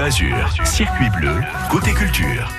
[0.00, 1.40] Bleu Azur, circuit bleu,
[1.70, 2.50] côté culture.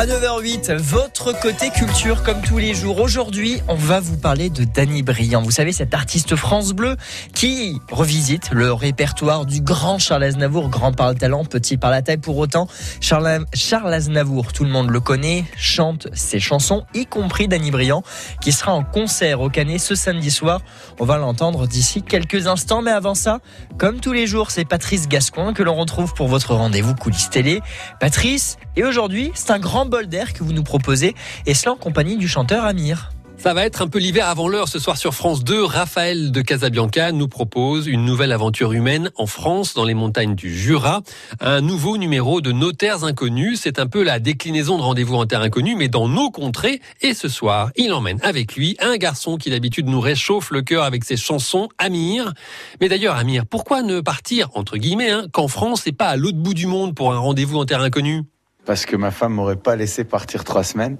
[0.00, 3.00] À 9h08, votre côté culture comme tous les jours.
[3.00, 5.42] Aujourd'hui, on va vous parler de Danny Briand.
[5.42, 6.96] Vous savez, cet artiste France Bleu
[7.34, 12.00] qui revisite le répertoire du grand Charles Aznavour, grand par le talent, petit par la
[12.00, 12.16] taille.
[12.16, 12.66] Pour autant,
[13.02, 13.44] Charles,
[13.92, 18.02] Aznavour, tout le monde le connaît, chante ses chansons, y compris Danny Briand,
[18.40, 20.62] qui sera en concert au Canet ce samedi soir.
[20.98, 23.40] On va l'entendre d'ici quelques instants, mais avant ça,
[23.76, 27.60] comme tous les jours, c'est Patrice Gascoin que l'on retrouve pour votre rendez-vous coulisses télé.
[28.00, 31.14] Patrice, et aujourd'hui, c'est un grand bol d'air que vous nous proposez,
[31.46, 33.10] et cela en compagnie du chanteur Amir.
[33.40, 35.64] Ça va être un peu l'hiver avant l'heure ce soir sur France 2.
[35.64, 40.54] Raphaël de Casabianca nous propose une nouvelle aventure humaine en France, dans les montagnes du
[40.54, 41.00] Jura.
[41.40, 43.60] Un nouveau numéro de Notaires Inconnus.
[43.62, 46.82] C'est un peu la déclinaison de Rendez-vous en Terre Inconnue, mais dans nos contrées.
[47.00, 50.84] Et ce soir, il emmène avec lui un garçon qui d'habitude nous réchauffe le cœur
[50.84, 52.34] avec ses chansons, Amir.
[52.82, 56.36] Mais d'ailleurs, Amir, pourquoi ne partir, entre guillemets, hein, qu'en France et pas à l'autre
[56.36, 58.24] bout du monde pour un rendez-vous en Terre Inconnue
[58.64, 60.96] parce que ma femme m'aurait pas laissé partir trois semaines.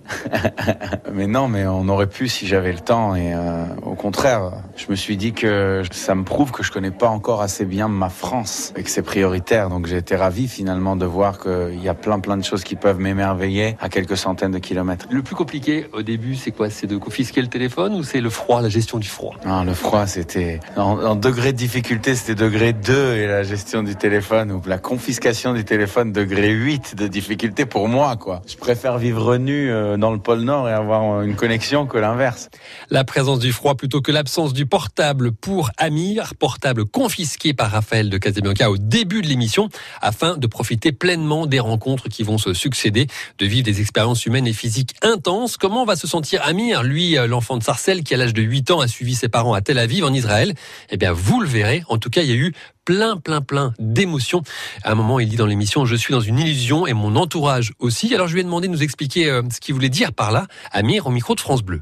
[1.12, 3.14] mais non, mais on aurait pu si j'avais le temps.
[3.14, 6.90] Et euh, au contraire, je me suis dit que ça me prouve que je connais
[6.90, 9.68] pas encore assez bien ma France et que c'est prioritaire.
[9.68, 12.76] Donc j'ai été ravi finalement de voir qu'il y a plein plein de choses qui
[12.76, 15.06] peuvent m'émerveiller à quelques centaines de kilomètres.
[15.10, 16.70] Le plus compliqué au début, c'est quoi?
[16.70, 19.36] C'est de confisquer le téléphone ou c'est le froid, la gestion du froid?
[19.44, 23.82] Non, le froid, c'était en, en, degré de difficulté, c'était degré 2 et la gestion
[23.82, 28.42] du téléphone ou la confiscation du téléphone degré 8 de difficulté pour moi, quoi.
[28.46, 32.48] Je préfère vivre nu euh, dans le pôle Nord et avoir une connexion que l'inverse.
[32.90, 38.10] La présence du froid plutôt que l'absence du portable pour Amir, portable confisqué par Raphaël
[38.10, 39.68] de Casabianca au début de l'émission,
[40.00, 43.06] afin de profiter pleinement des rencontres qui vont se succéder,
[43.38, 45.56] de vivre des expériences humaines et physiques intenses.
[45.56, 48.70] Comment va se sentir Amir, lui, euh, l'enfant de Sarcelles, qui à l'âge de 8
[48.70, 50.54] ans a suivi ses parents à Tel Aviv, en Israël?
[50.90, 51.82] Eh bien, vous le verrez.
[51.88, 52.52] En tout cas, il y a eu
[52.84, 54.42] plein, plein, plein d'émotions.
[54.82, 57.72] À un moment, il dit dans l'émission, je suis dans une illusion et mon entourage
[57.78, 58.14] aussi.
[58.14, 60.46] Alors je lui ai demandé de nous expliquer euh, ce qu'il voulait dire par là,
[60.72, 61.80] Amir, au micro de France Bleu.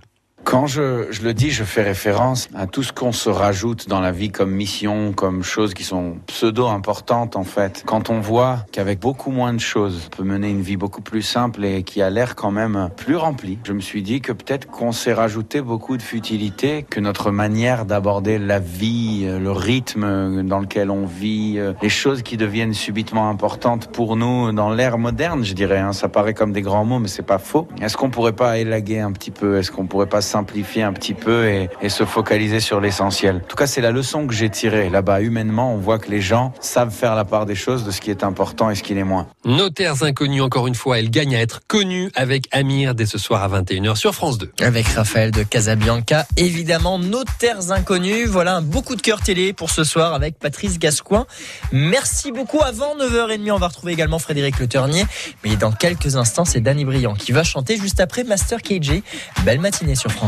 [0.48, 4.00] Quand je, je, le dis, je fais référence à tout ce qu'on se rajoute dans
[4.00, 7.82] la vie comme mission, comme choses qui sont pseudo-importantes en fait.
[7.84, 11.20] Quand on voit qu'avec beaucoup moins de choses, on peut mener une vie beaucoup plus
[11.20, 14.66] simple et qui a l'air quand même plus remplie, je me suis dit que peut-être
[14.68, 20.44] qu'on s'est rajouté beaucoup de futilité, que notre manière d'aborder la vie, euh, le rythme
[20.44, 24.96] dans lequel on vit, euh, les choses qui deviennent subitement importantes pour nous dans l'ère
[24.96, 25.80] moderne, je dirais.
[25.80, 27.68] Hein, ça paraît comme des grands mots, mais c'est pas faux.
[27.82, 29.58] Est-ce qu'on pourrait pas élaguer un petit peu?
[29.58, 33.36] Est-ce qu'on pourrait pas simplifier un petit peu et, et se focaliser sur l'essentiel.
[33.44, 34.88] En tout cas, c'est la leçon que j'ai tirée.
[34.88, 38.00] Là-bas, humainement, on voit que les gens savent faire la part des choses de ce
[38.00, 39.26] qui est important et ce qui l'est moins.
[39.44, 43.42] Notaires inconnus, encore une fois, elle gagne à être connue avec Amir dès ce soir
[43.42, 44.52] à 21h sur France 2.
[44.60, 48.28] Avec Raphaël de Casabianca, évidemment, Notaires inconnus.
[48.28, 51.26] Voilà un beau coup de cœur télé pour ce soir avec Patrice Gascoin.
[51.72, 52.60] Merci beaucoup.
[52.62, 55.04] Avant 9h30, on va retrouver également Frédéric Le Ternier.
[55.44, 59.02] Mais dans quelques instants, c'est Danny Briand qui va chanter juste après Master KJ.
[59.44, 60.27] Belle matinée sur France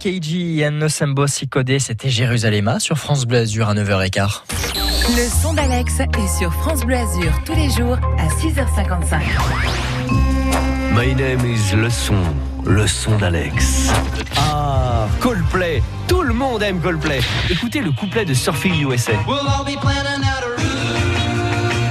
[0.00, 4.40] KG et Nosembo Sicodé, c'était Jérusalem sur France Bleu Azur à 9h15.
[5.10, 9.20] Le son d'Alex est sur France Bleu Azur tous les jours à 6h55.
[10.94, 12.16] My name is Le Son,
[12.64, 13.90] le son d'Alex.
[14.38, 15.82] Ah, Coldplay.
[16.08, 17.20] Tout le monde aime Coldplay.
[17.50, 19.12] Écoutez le couplet de Surfing USA.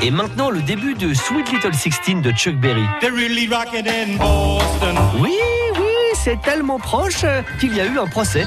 [0.02, 2.86] Et maintenant le début de Sweet Little Sixteen de Chuck Berry.
[5.20, 5.69] Oui, oui,
[6.30, 8.46] c'est tellement proche euh, qu'il y a eu un procès.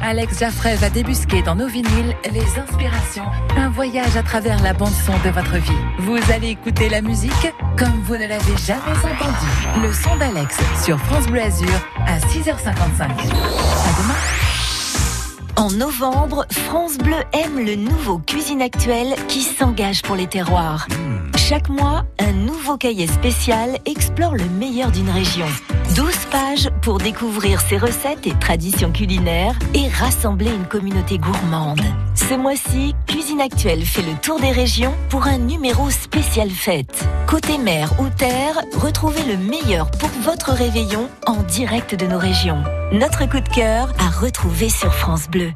[0.00, 3.24] Alex Jaffray va débusquer dans nos vinyles les inspirations.
[3.56, 5.72] Un voyage à travers la bande-son de votre vie.
[5.98, 7.32] Vous allez écouter la musique
[7.76, 9.82] comme vous ne l'avez jamais entendue.
[9.82, 11.68] Le son d'Alex sur France Bleu Azur
[12.06, 13.02] à 6h55.
[13.02, 13.08] À
[13.98, 14.14] demain.
[15.56, 20.86] En novembre, France Bleu aime le nouveau Cuisine Actuelle qui s'engage pour les terroirs.
[21.36, 25.46] Chaque mois, un nouveau cahier spécial explore le meilleur d'une région.
[25.94, 31.82] 12 pages pour découvrir ses recettes et traditions culinaires et rassembler une communauté gourmande.
[32.16, 37.04] Ce mois-ci, Cuisine Actuelle fait le tour des régions pour un numéro spécial fête.
[37.28, 42.62] Côté mer ou terre, retrouvez le meilleur pour votre réveillon en direct de nos régions.
[42.92, 45.52] Notre coup de cœur à retrouver sur France Bleu.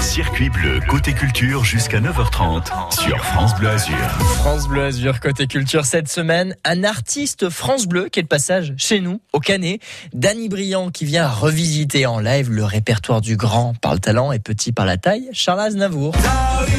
[0.00, 3.96] Circuit bleu, côté culture jusqu'à 9h30 sur France Bleu Azur.
[4.36, 8.74] France Bleu Azur côté culture cette semaine, un artiste France Bleu qui est de passage
[8.76, 9.80] chez nous au Canet,
[10.14, 14.38] Danny Briand qui vient revisiter en live le répertoire du grand par le talent et
[14.38, 16.14] petit par la taille, Charles Aznavour.
[16.68, 16.77] Et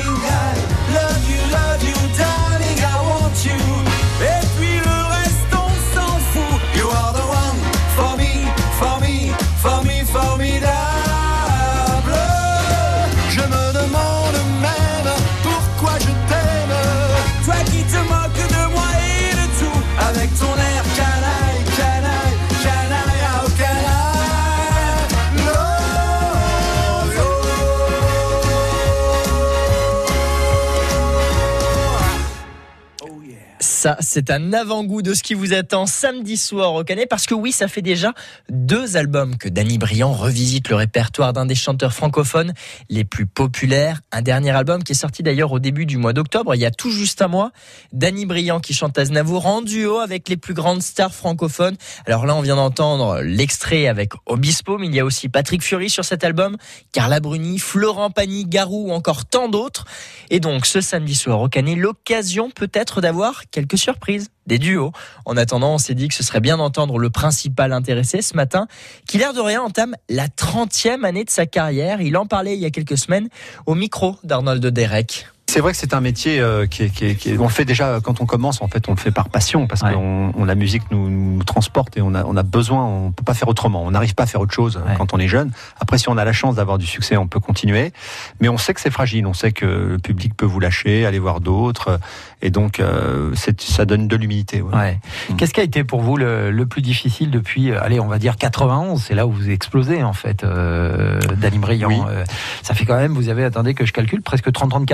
[33.80, 37.34] Ça, c'est un avant-goût de ce qui vous attend samedi soir au Canet, parce que
[37.34, 38.14] oui, ça fait déjà
[38.50, 42.52] deux albums que Danny Briand revisite le répertoire d'un des chanteurs francophones
[42.90, 44.02] les plus populaires.
[44.12, 46.72] Un dernier album qui est sorti d'ailleurs au début du mois d'octobre, il y a
[46.72, 47.54] tout juste un mois.
[47.94, 51.78] Danny Briand qui chante Aznavour en duo avec les plus grandes stars francophones.
[52.06, 55.90] Alors là, on vient d'entendre l'extrait avec Obispo, mais il y a aussi Patrick Fury
[55.90, 56.58] sur cet album,
[56.92, 59.86] Carla Bruni, Florent Pagny, Garou ou encore tant d'autres.
[60.32, 64.92] Et donc, ce samedi soir au Canet, l'occasion peut-être d'avoir quelques surprises, des duos.
[65.26, 68.68] En attendant, on s'est dit que ce serait bien d'entendre le principal intéressé ce matin,
[69.08, 72.02] qui l'air de rien entame la 30e année de sa carrière.
[72.02, 73.30] Il en parlait il y a quelques semaines
[73.66, 75.28] au micro d'Arnold Derek.
[75.50, 77.50] C'est vrai que c'est un métier euh, qui, est, qui, est, qui est- on le
[77.50, 78.62] fait déjà quand on commence.
[78.62, 79.92] En fait, on le fait par passion parce Ouais.
[79.92, 82.86] que on, on- la musique nous, nous transporte et on a, on a besoin.
[82.86, 83.84] On peut pas faire autrement.
[83.84, 84.94] On n'arrive pas à faire autre chose Ouais.
[84.98, 85.52] quand on est jeune.
[85.80, 87.94] Après, si on a la chance d'avoir du succès, on peut continuer.
[88.40, 89.26] Mais on sait que c'est fragile.
[89.26, 92.00] On sait que le public peut vous lâcher, aller voir d'autres.
[92.44, 94.62] Et donc, euh, ça donne de l'humilité.
[94.62, 94.74] ouais.
[94.76, 95.00] Ouais.
[95.32, 95.36] Mm.
[95.38, 98.20] Qu'est-ce qui a été pour vous le, le plus difficile depuis, euh, allez, on va
[98.20, 101.88] dire 91 C'est là où vous explosez en fait, euh, Danny Briand.
[101.90, 101.98] Oui.
[102.08, 102.24] Euh,
[102.62, 104.86] ça fait quand même, vous avez, attendez que je calcule, presque 30 ans de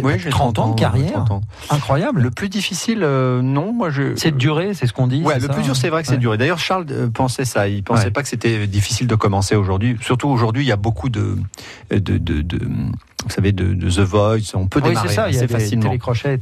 [0.00, 0.16] carrière.
[0.16, 1.12] Oui, j'ai 30 ans de carrière.
[1.24, 1.40] 30 ans.
[1.70, 2.22] Incroyable.
[2.22, 4.14] Le plus difficile, euh, non, moi je.
[4.16, 5.22] C'est de durer, c'est ce qu'on dit.
[5.22, 6.18] Ouais, c'est le ça plus dur, c'est vrai que c'est Ouais.
[6.18, 6.34] dur.
[6.34, 7.68] Et D'ailleurs, Charles euh, pensait ça.
[7.68, 8.10] Il pensait Ouais.
[8.10, 9.96] pas que c'était difficile de commencer aujourd'hui.
[10.00, 11.36] Surtout aujourd'hui, il y a beaucoup de,
[11.90, 12.66] de, de, de-
[13.24, 14.38] vous savez, de, de The Voice.
[14.54, 15.92] On peut Oui, démarrer c'est ça, il y a assez des facilement.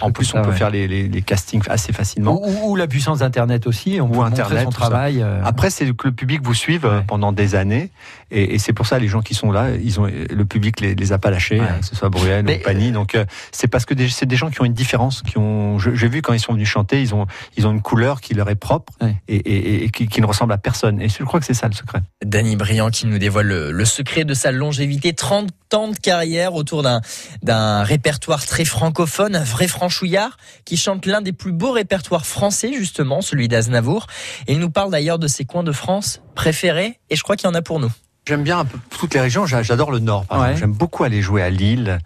[0.01, 2.41] En plus, on peut faire les, les, les castings assez facilement.
[2.43, 5.23] Ou, ou- ou la puissance d'Internet aussi, on Ou peut montrer Internet, son travail.
[5.23, 7.05] euh, Après, c'est que le public vous suive euh, Ouais.
[7.07, 7.91] pendant des années,
[8.31, 10.95] et, et c'est pour ça les gens qui sont là, ils ont le public les,
[10.95, 11.67] les a pas lâchés, Ouais.
[11.69, 12.93] hein, que ce soit Bruel Mais, ou Pani.
[12.93, 15.79] Donc euh, c'est parce que c'est des gens qui ont une différence, qui ont.
[15.79, 18.49] J'ai vu quand ils sont venus chanter, ils ont ils ont une couleur qui leur
[18.51, 19.15] est propre Ouais.
[19.29, 21.01] et, et- et qui, qui ne ressemble à personne.
[21.01, 22.01] Et je crois que c'est ça le secret.
[22.25, 26.55] Danny Briand qui nous dévoile le, le secret de sa longévité, 30 ans de carrière
[26.55, 26.83] autour
[27.43, 32.73] d'un répertoire très francophone, un vrai franchouillard qui chante l'un des plus beaux répertoires français
[32.75, 34.07] justement, celui d'Aznavour.
[34.47, 37.49] Et il nous parle d'ailleurs de ses coins de France préférés et je crois qu'il
[37.49, 37.91] y en a pour nous.
[38.29, 39.47] J'aime bien un peu toutes les régions.
[39.47, 40.27] J'a- J'adore le Nord.
[40.27, 40.45] par Ouais.
[40.49, 40.61] exemple.
[40.61, 41.99] J'aime beaucoup aller jouer à Lille.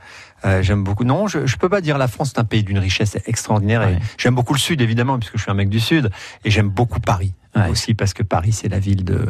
[0.44, 1.04] Euh, j'aime beaucoup.
[1.04, 3.80] Non, je, je peux pas dire la France c'est un pays d'une richesse extraordinaire.
[3.80, 3.98] Ouais.
[4.18, 6.10] j'aime beaucoup le Sud évidemment puisque je suis un mec du Sud.
[6.44, 7.68] Et j'aime beaucoup Paris Ouais.
[7.70, 9.26] aussi parce que Paris c'est la ville de,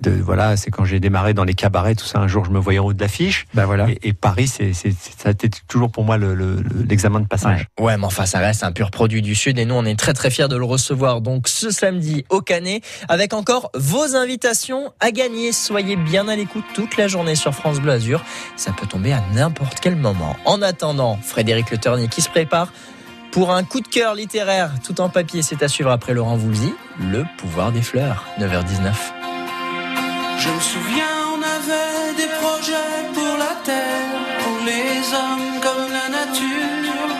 [0.00, 0.56] de voilà.
[0.56, 2.18] C'est quand j'ai démarré dans les cabarets tout ça.
[2.18, 3.46] Un jour je me voyais en haut de l'affiche.
[3.54, 3.88] bah voilà.
[3.90, 7.26] Et, et Paris c'est ça a été toujours pour moi le- le- le- l'examen de
[7.26, 7.66] passage.
[7.78, 10.12] Ouais, mais enfin, ça reste un pur produit du Sud et nous, on est très
[10.14, 11.20] très fiers de le recevoir.
[11.20, 15.52] Donc, ce samedi au Canet, avec encore vos invitations à gagner.
[15.52, 18.24] Soyez bien à l'écoute toute la journée sur France Bleu Azur.
[18.56, 20.36] Ça peut tomber à n'importe quel moment.
[20.44, 22.72] En attendant, Frédéric Le Ternier qui se prépare
[23.30, 25.42] pour un coup de cœur littéraire tout en papier.
[25.42, 26.74] C'est à suivre après Laurent Voulzy.
[26.98, 28.92] Le pouvoir des fleurs, 9h19.
[30.38, 36.08] Je me souviens, on avait des projets pour la terre, pour les hommes comme la
[36.18, 37.10] nature.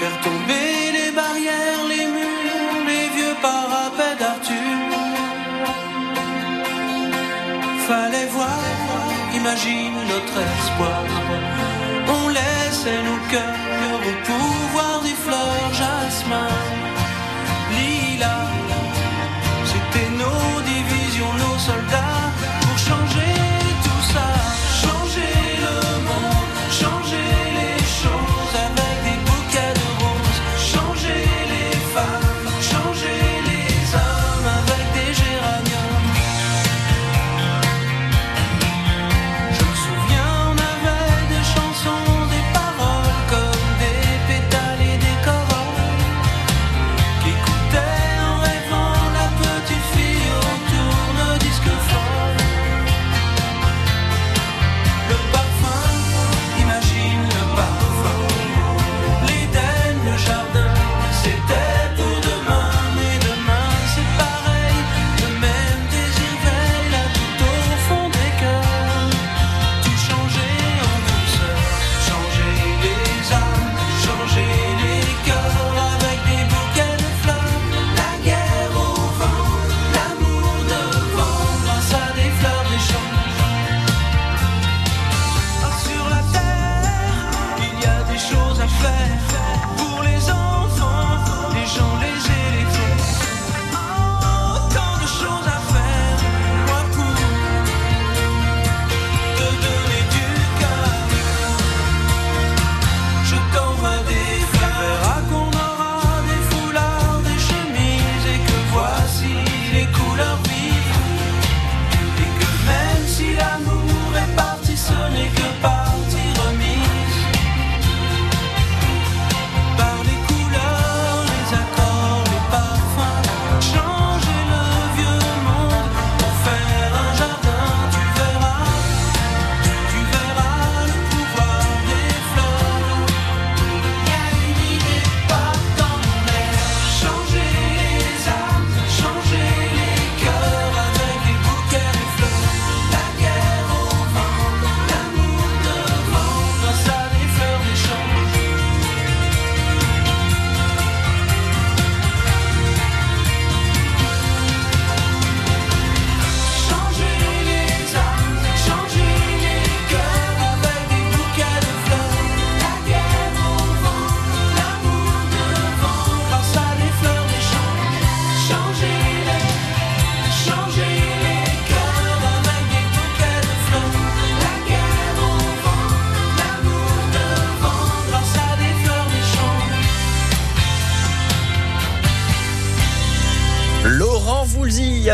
[0.00, 4.78] Faire tomber les barrières, les murs, les vieux parapets d'Arthur.
[7.86, 8.62] Fallait voir,
[9.34, 11.04] imagine notre espoir.
[12.08, 13.72] On laissait nos cœurs
[14.08, 15.01] au pouvoir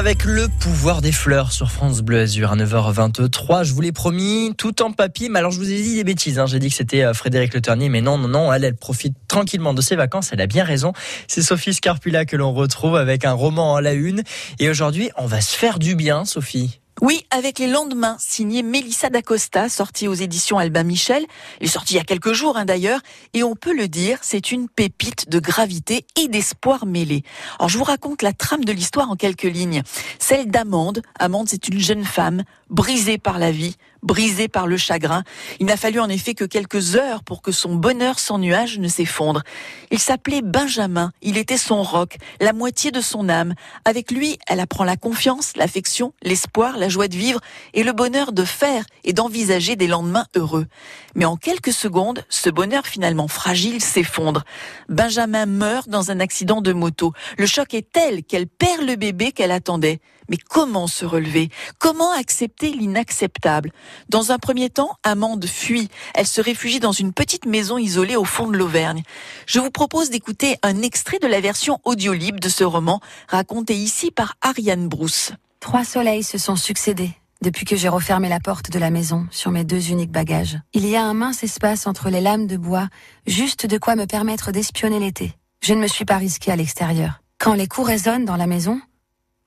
[0.08, 3.62] avec le pouvoir des fleurs sur France Bleu Azur à 9h23.
[3.64, 5.28] Je vous l'ai promis, tout en papier.
[5.28, 6.38] Mais alors, je vous ai dit des bêtises.
[6.38, 6.46] hein.
[6.46, 8.50] J'ai dit que c'était euh, Frédéric Le Ternier, mais non, non, non.
[8.50, 10.30] Elle, profite tranquillement de ses vacances.
[10.32, 10.94] Elle a bien raison.
[11.26, 14.22] C'est Sophie Scarpula que l'on retrouve avec un roman à la une.
[14.58, 16.80] Et aujourd'hui, on va se faire du bien, Sophie.
[17.00, 21.24] Oui, avec les lendemains, signé Mélissa d'Acosta, sorti aux éditions Albin Michel.
[21.60, 23.00] Il est sorti il y a quelques jours hein, d'ailleurs,
[23.34, 27.22] et on peut le dire, c'est une pépite de gravité et d'espoir mêlé.
[27.60, 29.82] Alors je vous raconte la trame de l'histoire en quelques lignes.
[30.18, 31.02] Celle d'Amande.
[31.20, 35.22] Amande, c'est une jeune femme brisée par la vie, brisée par le chagrin.
[35.60, 38.88] Il n'a fallu en effet que quelques heures pour que son bonheur sans nuage ne
[38.88, 39.42] s'effondre.
[39.90, 43.54] Il s'appelait Benjamin, il était son roc, la moitié de son âme.
[43.84, 47.40] Avec lui, elle apprend la confiance, l'affection, l'espoir, la joie de vivre
[47.74, 50.66] et le bonheur de faire et d'envisager des lendemains heureux.
[51.14, 54.44] Mais en quelques secondes, ce bonheur finalement fragile s'effondre.
[54.88, 57.12] Benjamin meurt dans un accident de moto.
[57.36, 60.00] Le choc est tel qu'elle perd le bébé qu'elle attendait.
[60.28, 61.50] Mais comment se relever?
[61.78, 63.72] Comment accepter l'inacceptable?
[64.08, 65.88] Dans un premier temps, Amande fuit.
[66.14, 69.02] Elle se réfugie dans une petite maison isolée au fond de l'Auvergne.
[69.46, 73.74] Je vous propose d'écouter un extrait de la version audio libre de ce roman, raconté
[73.74, 75.32] ici par Ariane Brousse.
[75.60, 77.10] Trois soleils se sont succédés
[77.42, 80.58] depuis que j'ai refermé la porte de la maison sur mes deux uniques bagages.
[80.72, 82.88] Il y a un mince espace entre les lames de bois,
[83.26, 85.34] juste de quoi me permettre d'espionner l'été.
[85.60, 87.20] Je ne me suis pas risquée à l'extérieur.
[87.38, 88.80] Quand les coups résonnent dans la maison,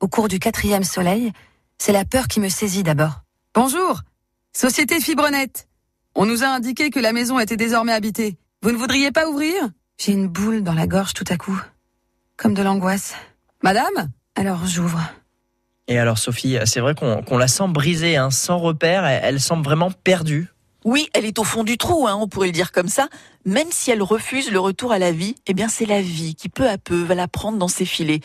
[0.02, 1.32] au cours du quatrième soleil,
[1.78, 3.22] c'est la peur qui me saisit d'abord.
[3.54, 4.02] Bonjour,
[4.52, 5.52] Société Fibrenet.
[6.16, 8.38] On nous a indiqué que la maison était désormais habitée.
[8.64, 9.54] Vous ne voudriez pas ouvrir?
[9.98, 11.60] J'ai une boule dans la gorge tout à coup,
[12.36, 13.14] comme de l'angoisse.
[13.64, 14.10] Madame?
[14.36, 15.00] Alors j'ouvre.
[15.88, 19.64] Et alors Sophie, c'est vrai qu'on la sent brisée, hein, sans repère, elle, elle semble
[19.64, 20.48] vraiment perdue.
[20.84, 23.08] Oui, elle est au fond du trou, hein, on pourrait le dire comme ça.
[23.46, 26.50] Même si elle refuse le retour à la vie, eh bien c'est la vie qui
[26.50, 28.22] peu à peu va la prendre dans ses filets.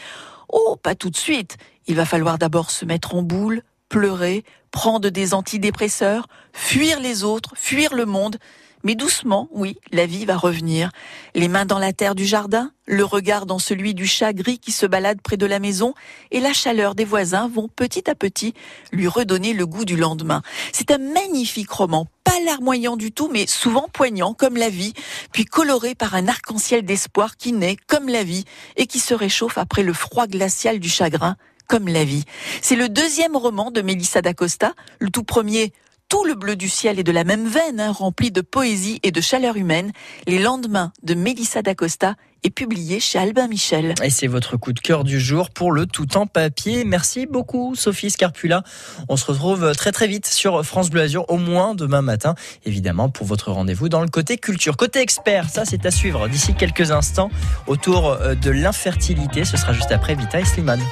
[0.49, 1.57] Oh, pas tout de suite.
[1.87, 7.53] Il va falloir d'abord se mettre en boule, pleurer, prendre des antidépresseurs, fuir les autres,
[7.57, 8.37] fuir le monde.
[8.85, 10.91] Mais doucement, oui, la vie va revenir.
[11.35, 14.71] Les mains dans la terre du jardin, le regard dans celui du chat gris qui
[14.71, 15.95] se balade près de la maison,
[16.31, 18.55] et la chaleur des voisins vont petit à petit
[18.93, 20.43] lui redonner le goût du lendemain.
[20.73, 24.93] C'est un magnifique roman, pas larmoyant du tout, mais souvent poignant comme la vie,
[25.33, 28.45] puis coloré par un arc-en-ciel d'espoir qui naît comme la vie
[28.77, 31.37] et qui se réchauffe après le froid glacial du chagrin
[31.69, 32.25] comme la vie.
[32.63, 35.73] C'est le deuxième roman de Melissa d'Acosta, le tout premier
[36.09, 39.11] tout le bleu du ciel est de la même veine, hein, rempli de poésie et
[39.11, 39.91] de chaleur humaine.
[40.29, 42.15] Les lendemains de Mélissa d'Acosta
[42.47, 43.95] est publié chez Albin Michel.
[44.05, 46.85] Et c'est votre coup de cœur du jour pour le tout en papier.
[46.85, 48.63] Merci beaucoup Sophie Scarpula.
[49.09, 53.09] On se retrouve très très vite sur France Bleu Azur, au moins demain matin, évidemment
[53.09, 54.77] pour votre rendez-vous dans le côté culture.
[54.77, 57.31] Côté expert, ça c'est à suivre d'ici quelques instants
[57.67, 59.45] autour euh, de l'infertilité.
[59.45, 60.83] Ce sera juste après Vita et Slimane.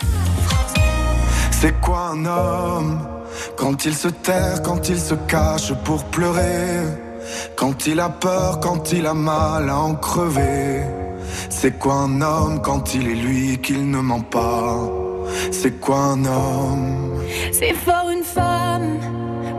[1.53, 3.09] C'est quoi un homme
[3.57, 6.81] quand il se terre, quand il se cache pour pleurer,
[7.55, 11.04] quand il a peur, quand il a mal à en crever?
[11.49, 14.79] C'est quoi un homme quand il est lui qu'il ne ment pas?
[15.51, 17.23] C'est quoi un homme?
[17.53, 18.99] C'est fort une femme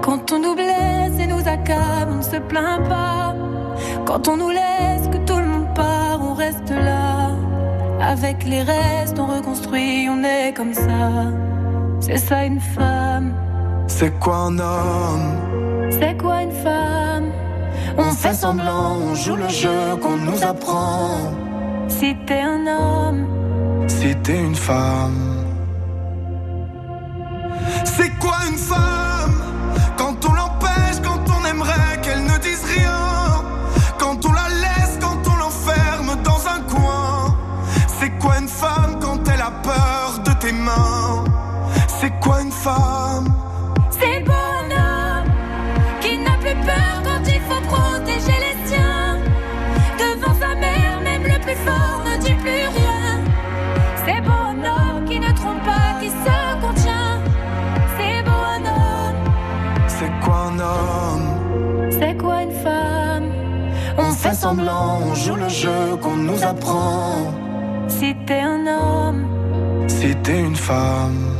[0.01, 3.33] quand on nous blesse et nous accable, on ne se plaint pas.
[4.05, 7.31] Quand on nous laisse, que tout le monde part, on reste là.
[7.99, 11.33] Avec les restes, on reconstruit, on est comme ça.
[12.01, 13.33] C'est ça une femme.
[13.87, 15.89] C'est quoi un homme?
[15.89, 17.31] C'est quoi une femme?
[17.97, 21.31] On fait semblant, on joue le jeu qu'on nous apprend.
[21.87, 23.87] T'es un homme,
[24.23, 25.45] t'es une femme.
[27.83, 29.04] C'est quoi une femme?
[64.35, 67.33] Semblant, on joue le jeu qu'on nous apprend.
[68.27, 69.25] T'es un homme,
[70.23, 71.34] t'es une femme.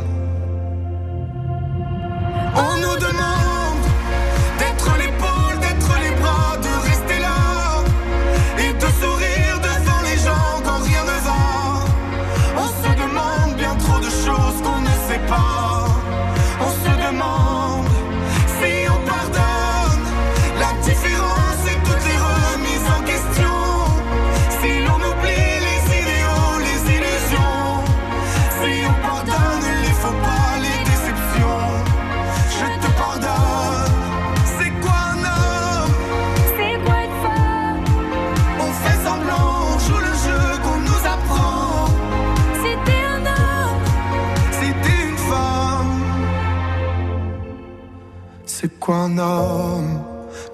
[48.85, 49.99] C'est quoi un homme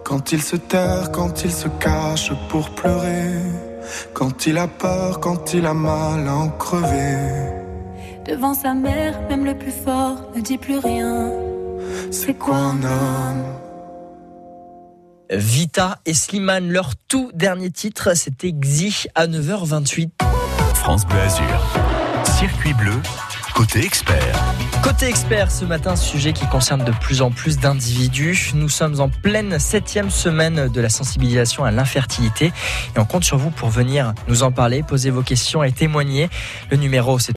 [0.05, 3.33] Quand il se terre, quand il se cache pour pleurer.
[4.13, 7.17] Quand il a peur, quand il a mal à en crever.
[8.25, 11.29] devant sa mère, même le plus fort ne dit plus rien.
[12.09, 13.43] C'est quoi un homme?
[15.29, 20.09] Vita et Slimane, leur tout dernier titre, c'était Xi à 9h28.
[20.75, 21.61] France Bleu Azur.
[22.23, 22.97] Circuit bleu,
[23.53, 24.39] côté expert.
[24.83, 28.51] Côté expert, ce matin, sujet qui concerne de plus en plus d'individus.
[28.55, 32.47] Nous sommes en pleine septième semaine de la sensibilisation à l'infertilité
[32.95, 36.31] et on compte sur vous pour venir nous en parler, poser vos questions et témoigner.
[36.71, 37.29] Le numéro, c'est